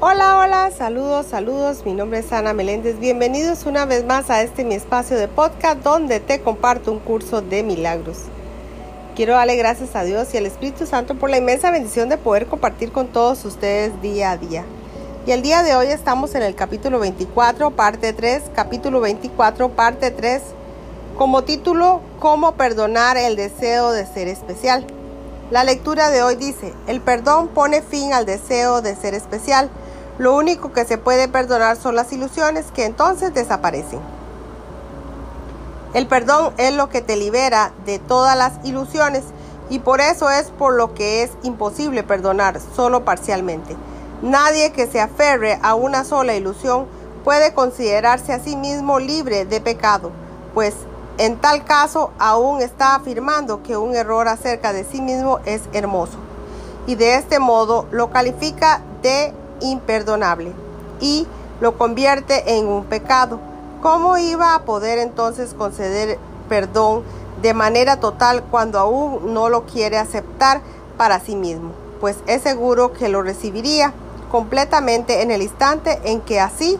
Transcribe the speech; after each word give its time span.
Hola, 0.00 0.38
hola, 0.38 0.70
saludos, 0.70 1.26
saludos. 1.26 1.84
Mi 1.84 1.92
nombre 1.92 2.20
es 2.20 2.32
Ana 2.32 2.52
Meléndez. 2.52 3.00
Bienvenidos 3.00 3.66
una 3.66 3.84
vez 3.84 4.04
más 4.04 4.30
a 4.30 4.42
este 4.42 4.62
mi 4.62 4.76
espacio 4.76 5.16
de 5.16 5.26
podcast 5.26 5.82
donde 5.82 6.20
te 6.20 6.40
comparto 6.40 6.92
un 6.92 7.00
curso 7.00 7.42
de 7.42 7.64
milagros. 7.64 8.18
Quiero 9.16 9.32
darle 9.32 9.56
gracias 9.56 9.96
a 9.96 10.04
Dios 10.04 10.32
y 10.32 10.36
al 10.36 10.46
Espíritu 10.46 10.86
Santo 10.86 11.16
por 11.16 11.30
la 11.30 11.38
inmensa 11.38 11.72
bendición 11.72 12.08
de 12.08 12.16
poder 12.16 12.46
compartir 12.46 12.92
con 12.92 13.08
todos 13.08 13.44
ustedes 13.44 14.00
día 14.00 14.30
a 14.30 14.36
día. 14.36 14.64
Y 15.26 15.32
el 15.32 15.42
día 15.42 15.64
de 15.64 15.74
hoy 15.74 15.88
estamos 15.88 16.36
en 16.36 16.44
el 16.44 16.54
capítulo 16.54 17.00
24, 17.00 17.72
parte 17.72 18.12
3, 18.12 18.44
capítulo 18.54 19.00
24, 19.00 19.70
parte 19.70 20.12
3, 20.12 20.42
como 21.16 21.42
título, 21.42 22.02
¿Cómo 22.20 22.52
perdonar 22.52 23.16
el 23.16 23.34
deseo 23.34 23.90
de 23.90 24.06
ser 24.06 24.28
especial? 24.28 24.86
La 25.50 25.64
lectura 25.64 26.10
de 26.10 26.22
hoy 26.22 26.36
dice, 26.36 26.72
el 26.86 27.00
perdón 27.00 27.48
pone 27.48 27.82
fin 27.82 28.12
al 28.12 28.26
deseo 28.26 28.80
de 28.80 28.94
ser 28.94 29.14
especial 29.14 29.70
lo 30.18 30.34
único 30.34 30.72
que 30.72 30.84
se 30.84 30.98
puede 30.98 31.28
perdonar 31.28 31.76
son 31.76 31.94
las 31.94 32.12
ilusiones 32.12 32.66
que 32.74 32.84
entonces 32.84 33.32
desaparecen. 33.32 34.00
El 35.94 36.06
perdón 36.06 36.52
es 36.58 36.74
lo 36.74 36.88
que 36.88 37.00
te 37.00 37.16
libera 37.16 37.72
de 37.86 37.98
todas 37.98 38.36
las 38.36 38.54
ilusiones 38.64 39.24
y 39.70 39.78
por 39.78 40.00
eso 40.00 40.28
es 40.30 40.50
por 40.50 40.74
lo 40.74 40.92
que 40.94 41.22
es 41.22 41.30
imposible 41.42 42.02
perdonar 42.02 42.60
solo 42.74 43.04
parcialmente. 43.04 43.76
Nadie 44.20 44.72
que 44.72 44.86
se 44.86 45.00
aferre 45.00 45.58
a 45.62 45.74
una 45.74 46.04
sola 46.04 46.34
ilusión 46.34 46.86
puede 47.24 47.54
considerarse 47.54 48.32
a 48.32 48.40
sí 48.40 48.56
mismo 48.56 48.98
libre 48.98 49.44
de 49.44 49.60
pecado, 49.60 50.10
pues 50.52 50.74
en 51.18 51.36
tal 51.38 51.64
caso 51.64 52.10
aún 52.18 52.60
está 52.60 52.94
afirmando 52.94 53.62
que 53.62 53.76
un 53.76 53.94
error 53.94 54.28
acerca 54.28 54.72
de 54.72 54.84
sí 54.84 55.00
mismo 55.00 55.40
es 55.44 55.62
hermoso 55.72 56.18
y 56.86 56.94
de 56.94 57.16
este 57.16 57.38
modo 57.38 57.86
lo 57.90 58.10
califica 58.10 58.80
de 59.02 59.32
imperdonable 59.60 60.52
y 61.00 61.26
lo 61.60 61.76
convierte 61.76 62.56
en 62.58 62.66
un 62.66 62.84
pecado. 62.84 63.40
¿Cómo 63.82 64.16
iba 64.18 64.54
a 64.54 64.62
poder 64.62 64.98
entonces 64.98 65.54
conceder 65.54 66.18
perdón 66.48 67.02
de 67.42 67.54
manera 67.54 68.00
total 68.00 68.42
cuando 68.50 68.78
aún 68.78 69.32
no 69.32 69.48
lo 69.48 69.64
quiere 69.64 69.98
aceptar 69.98 70.60
para 70.96 71.20
sí 71.20 71.36
mismo? 71.36 71.72
Pues 72.00 72.16
es 72.26 72.42
seguro 72.42 72.92
que 72.92 73.08
lo 73.08 73.22
recibiría 73.22 73.92
completamente 74.30 75.22
en 75.22 75.30
el 75.30 75.42
instante 75.42 76.00
en 76.04 76.20
que 76.20 76.40
así 76.40 76.78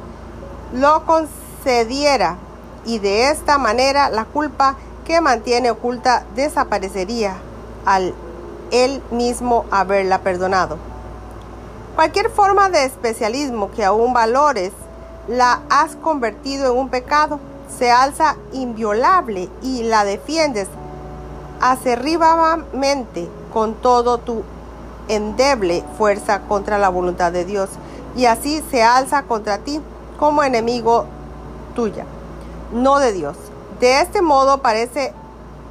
lo 0.72 1.04
concediera 1.04 2.36
y 2.84 2.98
de 2.98 3.30
esta 3.30 3.58
manera 3.58 4.10
la 4.10 4.24
culpa 4.24 4.76
que 5.04 5.20
mantiene 5.20 5.70
oculta 5.70 6.24
desaparecería 6.34 7.36
al 7.84 8.14
él 8.70 9.02
mismo 9.10 9.64
haberla 9.70 10.18
perdonado. 10.18 10.76
Cualquier 11.98 12.30
forma 12.30 12.68
de 12.68 12.84
especialismo 12.84 13.72
que 13.72 13.84
aún 13.84 14.12
valores 14.12 14.70
la 15.26 15.62
has 15.68 15.96
convertido 15.96 16.70
en 16.70 16.78
un 16.78 16.90
pecado, 16.90 17.40
se 17.76 17.90
alza 17.90 18.36
inviolable 18.52 19.48
y 19.62 19.82
la 19.82 20.04
defiendes 20.04 20.68
acerribamente 21.60 23.28
con 23.52 23.74
todo 23.74 24.18
tu 24.18 24.44
endeble 25.08 25.82
fuerza 25.98 26.42
contra 26.42 26.78
la 26.78 26.88
voluntad 26.88 27.32
de 27.32 27.44
Dios 27.44 27.68
y 28.16 28.26
así 28.26 28.62
se 28.70 28.84
alza 28.84 29.24
contra 29.24 29.58
ti 29.58 29.80
como 30.20 30.44
enemigo 30.44 31.04
tuya, 31.74 32.04
no 32.70 33.00
de 33.00 33.12
Dios. 33.12 33.36
De 33.80 34.00
este 34.02 34.22
modo 34.22 34.62
parece 34.62 35.12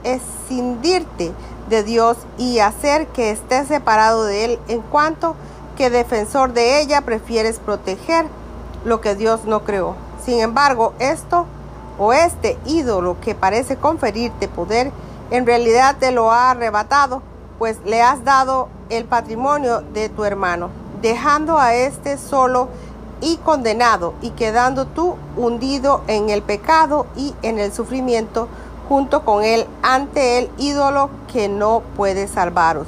escindirte 0.03 1.31
de 1.69 1.83
Dios 1.83 2.17
y 2.37 2.59
hacer 2.59 3.07
que 3.07 3.31
estés 3.31 3.69
separado 3.69 4.25
de 4.25 4.43
Él 4.43 4.59
en 4.67 4.81
cuanto 4.81 5.37
que 5.77 5.89
defensor 5.89 6.53
de 6.53 6.81
ella 6.81 7.01
prefieres 7.01 7.59
proteger 7.59 8.25
lo 8.83 8.99
que 8.99 9.15
Dios 9.15 9.45
no 9.45 9.63
creó. 9.63 9.95
Sin 10.23 10.41
embargo, 10.41 10.93
esto 10.99 11.45
o 11.99 12.13
este 12.13 12.57
ídolo 12.65 13.17
que 13.21 13.35
parece 13.35 13.77
conferirte 13.77 14.47
poder, 14.47 14.91
en 15.31 15.45
realidad 15.45 15.95
te 15.99 16.11
lo 16.11 16.31
ha 16.31 16.51
arrebatado, 16.51 17.21
pues 17.59 17.77
le 17.85 18.01
has 18.01 18.23
dado 18.23 18.69
el 18.89 19.05
patrimonio 19.05 19.81
de 19.93 20.09
tu 20.09 20.23
hermano, 20.23 20.69
dejando 21.01 21.57
a 21.57 21.73
este 21.75 22.17
solo 22.17 22.69
y 23.21 23.37
condenado 23.37 24.13
y 24.21 24.31
quedando 24.31 24.85
tú 24.85 25.15
hundido 25.35 26.01
en 26.07 26.29
el 26.29 26.41
pecado 26.41 27.07
y 27.15 27.33
en 27.41 27.59
el 27.59 27.71
sufrimiento 27.73 28.47
junto 28.89 29.25
con 29.25 29.43
él 29.43 29.65
ante 29.81 30.39
el 30.39 30.49
ídolo 30.57 31.09
que 31.31 31.49
no 31.49 31.81
puede 31.95 32.27
salvaros. 32.27 32.87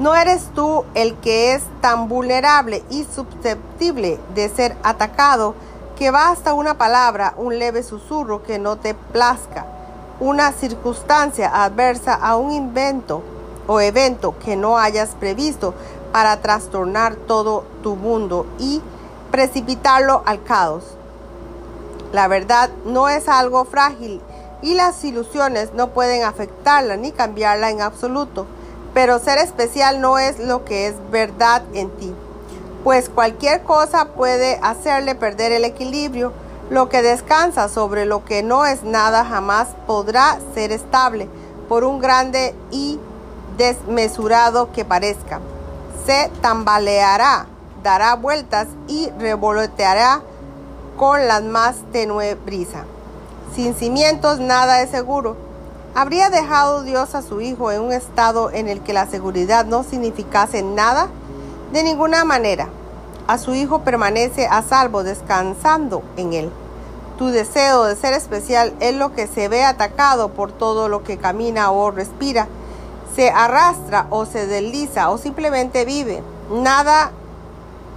No 0.00 0.16
eres 0.16 0.50
tú 0.56 0.84
el 0.94 1.14
que 1.18 1.54
es 1.54 1.62
tan 1.80 2.08
vulnerable 2.08 2.82
y 2.90 3.04
susceptible 3.04 4.18
de 4.34 4.48
ser 4.48 4.76
atacado 4.82 5.54
que 5.96 6.10
basta 6.10 6.52
una 6.52 6.74
palabra, 6.76 7.34
un 7.36 7.60
leve 7.60 7.84
susurro 7.84 8.42
que 8.42 8.58
no 8.58 8.74
te 8.74 8.94
plazca, 8.94 9.66
una 10.18 10.50
circunstancia 10.50 11.62
adversa 11.62 12.14
a 12.14 12.34
un 12.34 12.50
invento 12.50 13.22
o 13.68 13.80
evento 13.80 14.34
que 14.44 14.56
no 14.56 14.78
hayas 14.78 15.10
previsto 15.10 15.74
para 16.10 16.40
trastornar 16.40 17.14
todo 17.14 17.64
tu 17.84 17.94
mundo 17.94 18.46
y 18.58 18.82
precipitarlo 19.30 20.24
al 20.26 20.42
caos. 20.42 20.96
La 22.12 22.26
verdad 22.26 22.68
no 22.84 23.08
es 23.08 23.28
algo 23.28 23.64
frágil 23.64 24.20
y 24.60 24.74
las 24.74 25.04
ilusiones 25.04 25.72
no 25.72 25.90
pueden 25.90 26.24
afectarla 26.24 26.96
ni 26.96 27.12
cambiarla 27.12 27.70
en 27.70 27.80
absoluto 27.80 28.46
pero 28.94 29.18
ser 29.18 29.38
especial 29.38 30.00
no 30.00 30.18
es 30.18 30.38
lo 30.38 30.64
que 30.64 30.86
es 30.86 30.94
verdad 31.10 31.62
en 31.74 31.90
ti, 31.90 32.14
pues 32.84 33.08
cualquier 33.08 33.62
cosa 33.64 34.06
puede 34.14 34.58
hacerle 34.62 35.16
perder 35.16 35.52
el 35.52 35.64
equilibrio. 35.64 36.32
Lo 36.70 36.88
que 36.88 37.02
descansa 37.02 37.68
sobre 37.68 38.06
lo 38.06 38.24
que 38.24 38.42
no 38.42 38.64
es 38.64 38.84
nada 38.84 39.24
jamás 39.24 39.68
podrá 39.86 40.38
ser 40.54 40.72
estable, 40.72 41.28
por 41.68 41.84
un 41.84 41.98
grande 41.98 42.54
y 42.70 42.98
desmesurado 43.58 44.72
que 44.72 44.84
parezca. 44.84 45.40
Se 46.06 46.30
tambaleará, 46.40 47.46
dará 47.82 48.14
vueltas 48.14 48.68
y 48.86 49.10
revoloteará 49.18 50.22
con 50.96 51.26
la 51.26 51.40
más 51.40 51.76
tenue 51.92 52.34
brisa. 52.34 52.84
Sin 53.54 53.74
cimientos 53.74 54.38
nada 54.40 54.80
es 54.80 54.90
seguro 54.90 55.43
¿Habría 55.96 56.28
dejado 56.28 56.82
Dios 56.82 57.14
a 57.14 57.22
su 57.22 57.40
Hijo 57.40 57.70
en 57.70 57.80
un 57.80 57.92
estado 57.92 58.50
en 58.50 58.66
el 58.66 58.80
que 58.80 58.92
la 58.92 59.06
seguridad 59.06 59.64
no 59.64 59.84
significase 59.84 60.60
nada? 60.60 61.06
De 61.72 61.84
ninguna 61.84 62.24
manera. 62.24 62.68
A 63.28 63.38
su 63.38 63.54
Hijo 63.54 63.82
permanece 63.82 64.48
a 64.48 64.62
salvo 64.62 65.04
descansando 65.04 66.02
en 66.16 66.32
Él. 66.32 66.50
Tu 67.16 67.28
deseo 67.28 67.84
de 67.84 67.94
ser 67.94 68.12
especial 68.12 68.74
es 68.80 68.96
lo 68.96 69.14
que 69.14 69.28
se 69.28 69.46
ve 69.46 69.64
atacado 69.64 70.30
por 70.30 70.50
todo 70.50 70.88
lo 70.88 71.04
que 71.04 71.16
camina 71.16 71.70
o 71.70 71.92
respira, 71.92 72.48
se 73.14 73.30
arrastra 73.30 74.08
o 74.10 74.26
se 74.26 74.48
desliza 74.48 75.10
o 75.10 75.18
simplemente 75.18 75.84
vive. 75.84 76.24
Nada 76.50 77.12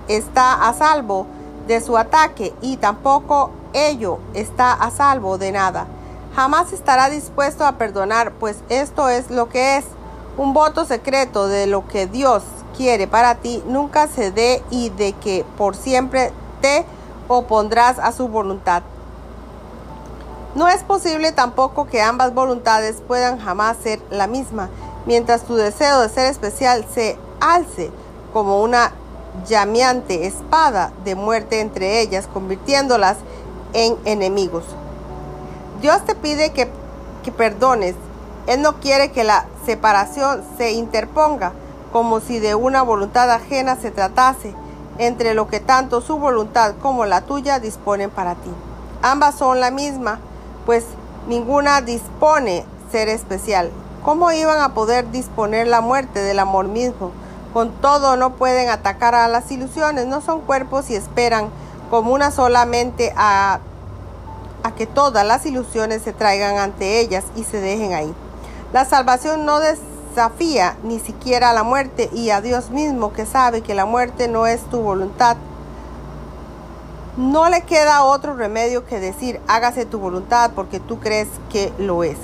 está 0.08 0.70
a 0.70 0.74
salvo 0.74 1.26
de 1.66 1.82
su 1.82 1.98
ataque 1.98 2.54
y 2.62 2.78
tampoco 2.78 3.50
ello 3.74 4.20
está 4.36 4.74
a 4.74 4.92
salvo 4.92 5.40
de 5.40 5.52
nada 5.52 5.88
jamás 6.38 6.72
estará 6.72 7.10
dispuesto 7.10 7.66
a 7.66 7.80
perdonar, 7.80 8.32
pues 8.34 8.58
esto 8.70 9.10
es 9.10 9.32
lo 9.32 9.50
que 9.50 9.78
es. 9.78 9.86
Un 10.38 10.54
voto 10.54 10.86
secreto 10.86 11.48
de 11.48 11.66
lo 11.66 11.88
que 11.88 12.06
Dios 12.06 12.44
quiere 12.78 13.08
para 13.08 13.34
ti 13.34 13.64
nunca 13.66 14.08
se 14.08 14.30
dé 14.30 14.62
y 14.70 14.90
de 14.90 15.14
que 15.14 15.44
por 15.58 15.76
siempre 15.76 16.32
te 16.62 16.86
opondrás 17.28 17.98
a 17.98 18.12
su 18.12 18.28
voluntad. 18.28 18.84
No 20.54 20.68
es 20.68 20.84
posible 20.84 21.32
tampoco 21.32 21.88
que 21.88 22.04
ambas 22.04 22.36
voluntades 22.36 22.98
puedan 23.08 23.40
jamás 23.40 23.78
ser 23.82 24.00
la 24.12 24.28
misma, 24.28 24.70
mientras 25.08 25.42
tu 25.42 25.56
deseo 25.56 26.02
de 26.02 26.10
ser 26.10 26.28
especial 26.28 26.86
se 26.94 27.18
alce 27.40 27.90
como 28.32 28.62
una 28.62 28.92
llameante 29.48 30.28
espada 30.28 30.92
de 31.04 31.16
muerte 31.16 31.62
entre 31.62 32.00
ellas, 32.00 32.28
convirtiéndolas 32.32 33.18
en 33.74 33.98
enemigos. 34.06 34.66
Dios 35.82 36.04
te 36.06 36.16
pide 36.16 36.52
que, 36.52 36.70
perdones. 37.32 37.94
Él 38.48 38.62
no 38.62 38.80
quiere 38.80 39.12
que 39.12 39.26
la 39.26 39.46
separación 39.66 40.42
se 40.58 40.72
interponga 40.72 41.52
como 41.92 42.22
si 42.22 42.40
de 42.40 42.56
una 42.56 42.82
voluntad 42.82 43.30
ajena 43.30 43.76
se 43.76 43.92
tratase 43.92 44.56
entre 44.98 45.34
lo 45.34 45.48
que 45.48 45.60
tanto 45.60 46.00
su 46.00 46.18
voluntad 46.18 46.76
como 46.82 47.06
la 47.06 47.22
tuya 47.22 47.60
disponen 47.60 48.10
para 48.10 48.36
ti. 48.36 48.50
Ambas 49.02 49.36
son 49.36 49.60
la 49.60 49.72
misma, 49.72 50.20
pues 50.66 50.86
ninguna 51.28 51.82
dispone 51.82 52.66
ser 52.92 53.10
especial. 53.10 53.72
¿Cómo 54.04 54.32
iban 54.32 54.62
a 54.62 54.74
poder 54.74 55.12
disponer 55.12 55.68
la 55.68 55.82
muerte 55.82 56.22
del 56.22 56.40
amor 56.40 56.70
mismo? 56.70 57.12
Con 57.54 57.72
todo 57.82 58.16
no 58.16 58.36
pueden 58.36 58.70
atacar 58.70 59.16
a 59.16 59.28
las 59.28 59.52
ilusiones, 59.52 60.08
no 60.08 60.22
son 60.22 60.42
cuerpos 60.42 60.90
y 60.90 60.96
esperan 60.96 61.50
como 61.90 62.14
una 62.14 62.32
solamente 62.32 63.14
a 63.18 63.60
a 64.68 64.76
que 64.76 64.86
todas 64.86 65.26
las 65.26 65.46
ilusiones 65.46 66.02
se 66.02 66.14
traigan 66.14 66.58
ante 66.58 67.00
ellas 67.00 67.24
y 67.36 67.44
se 67.46 67.62
dejen 67.62 67.94
ahí. 67.94 68.14
La 68.74 68.84
salvación 68.84 69.46
no 69.46 69.60
desafía 69.60 70.76
ni 70.84 71.00
siquiera 71.00 71.52
a 71.52 71.54
la 71.54 71.64
muerte 71.64 72.10
y 72.14 72.32
a 72.32 72.42
Dios 72.42 72.70
mismo 72.70 73.14
que 73.14 73.26
sabe 73.26 73.62
que 73.62 73.74
la 73.76 73.86
muerte 73.86 74.28
no 74.28 74.46
es 74.46 74.62
tu 74.70 74.82
voluntad. 74.82 75.38
No 77.16 77.50
le 77.50 77.62
queda 77.62 78.04
otro 78.04 78.36
remedio 78.36 78.86
que 78.86 79.00
decir 79.00 79.40
hágase 79.48 79.86
tu 79.86 80.00
voluntad 80.00 80.52
porque 80.54 80.82
tú 80.82 81.00
crees 81.00 81.30
que 81.50 81.72
lo 81.78 82.04
es. 82.04 82.18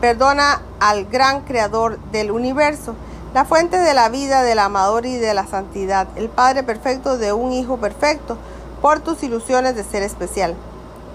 Perdona 0.00 0.60
al 0.78 1.06
gran 1.06 1.40
creador 1.40 1.98
del 2.12 2.30
universo, 2.30 2.94
la 3.32 3.46
fuente 3.46 3.78
de 3.78 3.94
la 3.94 4.10
vida, 4.10 4.42
del 4.42 4.58
amador 4.58 5.06
y 5.06 5.16
de 5.16 5.32
la 5.32 5.46
santidad, 5.46 6.06
el 6.16 6.28
Padre 6.28 6.62
perfecto 6.62 7.16
de 7.16 7.32
un 7.32 7.52
Hijo 7.52 7.78
perfecto, 7.78 8.36
por 8.82 9.00
tus 9.00 9.22
ilusiones 9.22 9.74
de 9.74 9.84
ser 9.84 10.02
especial. 10.02 10.54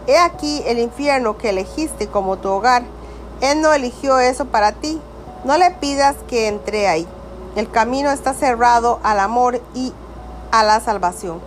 He 0.05 0.17
aquí 0.17 0.61
el 0.65 0.79
infierno 0.79 1.38
que 1.38 1.50
elegiste 1.50 2.07
como 2.07 2.38
tu 2.38 2.50
hogar. 2.50 2.83
Él 3.41 3.61
no 3.61 3.73
eligió 3.73 4.19
eso 4.19 4.45
para 4.45 4.73
ti. 4.73 5.00
No 5.45 5.57
le 5.57 5.71
pidas 5.71 6.15
que 6.27 6.47
entre 6.47 6.88
ahí. 6.88 7.07
El 7.55 7.69
camino 7.69 8.11
está 8.11 8.33
cerrado 8.33 9.00
al 9.03 9.19
amor 9.19 9.61
y 9.73 9.94
a 10.51 10.63
la 10.63 10.79
salvación. 10.79 11.39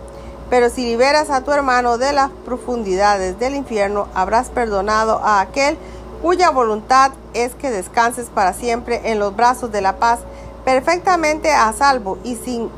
Pero 0.49 0.69
si 0.69 0.85
liberas 0.85 1.29
a 1.29 1.41
tu 1.41 1.51
hermano 1.51 1.97
de 1.97 2.13
las 2.13 2.31
profundidades 2.45 3.37
del 3.37 3.55
infierno, 3.55 4.07
habrás 4.15 4.49
perdonado 4.49 5.19
a 5.23 5.41
aquel 5.41 5.77
cuya 6.21 6.49
voluntad 6.49 7.11
es 7.33 7.53
que 7.53 7.69
descanses 7.69 8.27
para 8.27 8.53
siempre 8.53 9.11
en 9.11 9.19
los 9.19 9.35
brazos 9.35 9.71
de 9.71 9.81
la 9.81 9.97
paz, 9.97 10.19
perfectamente 10.65 11.51
a 11.51 11.71
salvo 11.73 12.17
y 12.23 12.35
sin 12.35 12.69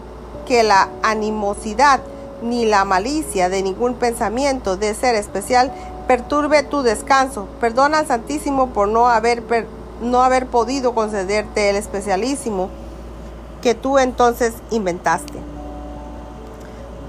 que 0.46 0.64
la 0.64 0.90
animosidad 1.04 2.02
ni 2.42 2.66
la 2.66 2.86
malicia 2.86 3.50
de 3.50 3.62
ningún 3.62 3.96
pensamiento 3.96 4.78
de 4.78 4.94
ser 4.94 5.16
especial 5.16 5.72
perturbe 6.08 6.64
tu 6.64 6.82
descanso. 6.82 7.48
Perdona 7.60 8.00
al 8.00 8.08
Santísimo 8.08 8.70
por 8.70 8.88
no 8.88 9.08
haber, 9.08 9.44
no 10.02 10.24
haber 10.24 10.48
podido 10.48 10.96
concederte 10.96 11.70
el 11.70 11.76
especialísimo 11.76 12.70
que 13.62 13.76
tú 13.76 14.00
entonces 14.00 14.54
inventaste. 14.72 15.40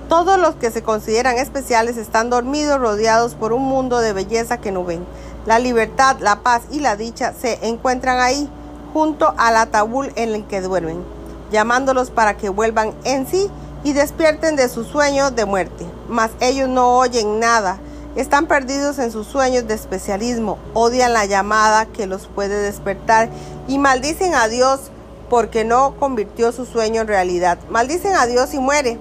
Todos 0.09 0.41
los 0.41 0.57
que 0.57 0.73
se 0.73 0.83
consideran 0.83 1.39
especiales 1.39 1.97
están 1.97 2.31
dormidos 2.31 2.81
rodeados 2.81 3.35
por 3.35 3.53
un 3.53 3.63
mundo 3.63 4.01
de 4.01 4.13
belleza 4.13 4.59
que 4.59 4.73
no 4.73 4.85
ven. 4.85 5.07
La 5.47 5.61
libertad, 5.61 6.17
la 6.19 6.41
paz 6.41 6.63
y 6.71 6.81
la 6.81 6.97
dicha 6.97 7.33
se 7.33 7.65
encuentran 7.67 8.19
ahí, 8.19 8.51
junto 8.93 9.33
al 9.39 9.57
ataúd 9.57 10.09
en 10.17 10.35
el 10.35 10.45
que 10.47 10.61
duermen, 10.61 11.05
llamándolos 11.53 12.11
para 12.11 12.37
que 12.37 12.49
vuelvan 12.49 12.93
en 13.05 13.27
sí 13.27 13.49
y 13.85 13.93
despierten 13.93 14.57
de 14.57 14.69
sus 14.69 14.87
sueños 14.87 15.35
de 15.35 15.45
muerte. 15.45 15.87
Mas 16.09 16.31
ellos 16.41 16.69
no 16.69 16.99
oyen 16.99 17.41
nada, 17.41 17.79
están 18.17 18.47
perdidos 18.47 18.99
en 18.99 19.13
sus 19.13 19.27
sueños 19.27 19.69
de 19.69 19.75
especialismo, 19.75 20.59
odian 20.75 21.13
la 21.13 21.27
llamada 21.27 21.87
que 21.87 22.07
los 22.07 22.27
puede 22.27 22.61
despertar 22.61 23.29
y 23.69 23.79
maldicen 23.79 24.35
a 24.35 24.49
Dios 24.49 24.91
porque 25.29 25.65
no 25.65 25.95
convirtió 25.99 26.51
su 26.51 26.67
sueño 26.67 27.03
en 27.03 27.09
realidad. 27.09 27.59
Maldicen 27.71 28.17
a 28.17 28.27
Dios 28.27 28.53
y 28.53 28.59
muere, 28.59 28.99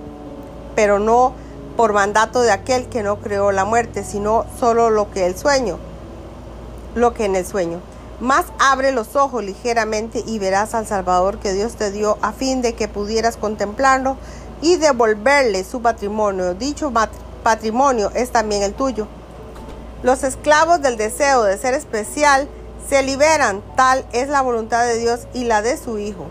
pero 0.76 1.00
no 1.00 1.34
por 1.76 1.94
mandato 1.94 2.42
de 2.42 2.52
aquel 2.52 2.88
que 2.88 3.02
no 3.02 3.18
creó 3.20 3.52
la 3.52 3.66
muerte, 3.66 4.04
sino 4.04 4.46
solo 4.60 4.92
lo 4.92 5.10
que 5.10 5.26
el 5.26 5.36
sueño, 5.36 5.80
lo 6.94 7.14
que 7.14 7.26
en 7.26 7.36
el 7.36 7.46
sueño. 7.46 7.80
Más 8.20 8.46
abre 8.60 8.92
los 8.92 9.16
ojos 9.16 9.44
ligeramente 9.44 10.24
y 10.28 10.40
verás 10.40 10.76
al 10.76 10.86
Salvador 10.86 11.40
que 11.40 11.54
Dios 11.54 11.76
te 11.76 11.90
dio 11.90 12.18
a 12.22 12.34
fin 12.34 12.62
de 12.62 12.74
que 12.74 12.90
pudieras 12.90 13.38
contemplarlo 13.38 14.18
y 14.62 14.78
devolverle 14.78 15.64
su 15.64 15.82
patrimonio. 15.82 16.54
Dicho 16.54 16.92
patrimonio 17.44 18.12
es 18.14 18.32
también 18.32 18.64
el 18.64 18.74
tuyo. 18.74 19.08
Los 20.04 20.24
esclavos 20.24 20.82
del 20.82 20.98
deseo 20.98 21.44
de 21.44 21.58
ser 21.58 21.74
especial 21.74 22.48
se 22.88 23.04
liberan, 23.04 23.62
tal 23.76 24.06
es 24.14 24.30
la 24.30 24.42
voluntad 24.42 24.86
de 24.86 24.98
Dios 24.98 25.28
y 25.34 25.44
la 25.44 25.62
de 25.62 25.78
su 25.78 26.00
Hijo. 26.00 26.26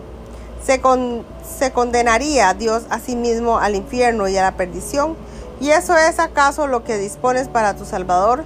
Se, 0.65 1.71
condenaría 1.71 2.49
a 2.49 2.53
Dios 2.53 2.83
a 2.89 2.99
sí 2.99 3.15
mismo 3.15 3.57
al 3.57 3.75
infierno 3.75 4.27
y 4.27 4.37
a 4.37 4.43
la 4.43 4.57
perdición. 4.57 5.15
¿Y 5.61 5.69
eso 5.69 5.97
es 5.97 6.19
acaso 6.19 6.67
lo 6.67 6.83
que 6.83 6.97
dispones 6.97 7.47
para 7.47 7.75
tu 7.75 7.85
Salvador? 7.85 8.43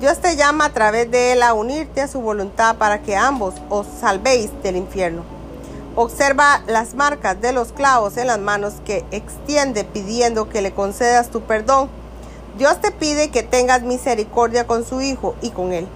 Dios 0.00 0.18
te 0.18 0.36
llama 0.36 0.66
a 0.66 0.72
través 0.72 1.10
de 1.10 1.32
él 1.32 1.42
a 1.42 1.54
unirte 1.54 2.00
a 2.00 2.08
su 2.08 2.20
voluntad 2.20 2.76
para 2.76 3.02
que 3.02 3.16
ambos 3.16 3.54
os 3.70 3.86
salvéis 4.00 4.50
del 4.62 4.76
infierno. 4.76 5.33
Observa 5.96 6.60
las 6.66 6.94
marcas 6.94 7.40
de 7.40 7.52
los 7.52 7.70
clavos 7.70 8.16
en 8.16 8.26
las 8.26 8.40
manos 8.40 8.74
que 8.84 9.04
extiende 9.12 9.84
pidiendo 9.84 10.48
que 10.48 10.60
le 10.60 10.72
concedas 10.72 11.30
tu 11.30 11.42
perdón. 11.42 11.88
Dios 12.58 12.80
te 12.80 12.90
pide 12.90 13.30
que 13.30 13.44
tengas 13.44 13.82
misericordia 13.82 14.66
con 14.66 14.84
su 14.84 15.00
Hijo 15.00 15.36
y 15.40 15.50
con 15.50 15.72
Él. 15.72 15.86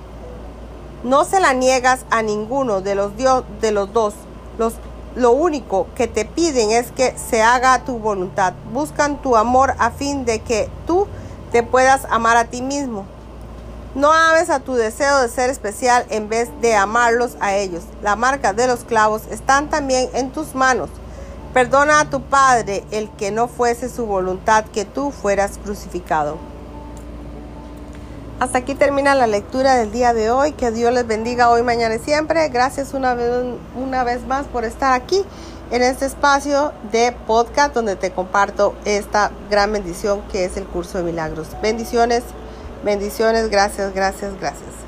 No 1.02 1.24
se 1.24 1.40
la 1.40 1.52
niegas 1.52 2.04
a 2.10 2.22
ninguno 2.22 2.80
de 2.80 2.94
los, 2.94 3.16
dios, 3.16 3.42
de 3.60 3.72
los 3.72 3.92
dos. 3.92 4.14
Los, 4.56 4.74
lo 5.16 5.32
único 5.32 5.88
que 5.96 6.06
te 6.06 6.24
piden 6.24 6.70
es 6.70 6.92
que 6.92 7.16
se 7.18 7.42
haga 7.42 7.84
tu 7.84 7.98
voluntad. 7.98 8.54
Buscan 8.72 9.20
tu 9.20 9.36
amor 9.36 9.74
a 9.78 9.90
fin 9.90 10.24
de 10.24 10.38
que 10.40 10.68
tú 10.86 11.08
te 11.50 11.64
puedas 11.64 12.06
amar 12.08 12.36
a 12.36 12.44
ti 12.44 12.62
mismo. 12.62 13.04
No 13.98 14.12
ames 14.12 14.48
a 14.48 14.60
tu 14.60 14.74
deseo 14.74 15.18
de 15.18 15.28
ser 15.28 15.50
especial 15.50 16.06
en 16.08 16.28
vez 16.28 16.48
de 16.60 16.76
amarlos 16.76 17.36
a 17.40 17.56
ellos. 17.56 17.82
La 18.00 18.14
marca 18.14 18.52
de 18.52 18.68
los 18.68 18.84
clavos 18.84 19.22
están 19.28 19.70
también 19.70 20.08
en 20.14 20.30
tus 20.30 20.54
manos. 20.54 20.88
Perdona 21.52 21.98
a 21.98 22.04
tu 22.08 22.22
Padre 22.22 22.84
el 22.92 23.10
que 23.10 23.32
no 23.32 23.48
fuese 23.48 23.88
su 23.88 24.06
voluntad 24.06 24.66
que 24.66 24.84
tú 24.84 25.10
fueras 25.10 25.58
crucificado. 25.64 26.38
Hasta 28.38 28.58
aquí 28.58 28.76
termina 28.76 29.16
la 29.16 29.26
lectura 29.26 29.74
del 29.74 29.90
día 29.90 30.14
de 30.14 30.30
hoy. 30.30 30.52
Que 30.52 30.70
Dios 30.70 30.92
les 30.92 31.04
bendiga 31.04 31.50
hoy, 31.50 31.64
mañana 31.64 31.96
y 31.96 31.98
siempre. 31.98 32.48
Gracias 32.50 32.94
una 32.94 33.14
vez, 33.14 33.28
una 33.74 34.04
vez 34.04 34.24
más 34.28 34.46
por 34.46 34.64
estar 34.64 34.92
aquí 34.92 35.24
en 35.72 35.82
este 35.82 36.06
espacio 36.06 36.72
de 36.92 37.16
podcast 37.26 37.74
donde 37.74 37.96
te 37.96 38.12
comparto 38.12 38.76
esta 38.84 39.32
gran 39.50 39.72
bendición 39.72 40.22
que 40.30 40.44
es 40.44 40.56
el 40.56 40.66
curso 40.66 40.98
de 40.98 41.04
milagros. 41.04 41.48
Bendiciones. 41.60 42.22
Bendiciones, 42.84 43.50
gracias, 43.50 43.94
gracias, 43.94 44.38
gracias. 44.40 44.87